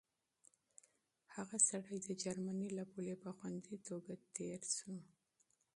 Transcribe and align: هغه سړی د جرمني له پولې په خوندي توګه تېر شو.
هغه 1.35 1.57
سړی 1.69 1.97
د 2.05 2.09
جرمني 2.23 2.69
له 2.77 2.83
پولې 2.91 3.15
په 3.23 3.29
خوندي 3.37 3.77
توګه 3.87 4.13
تېر 4.35 4.61
شو. 4.77 4.95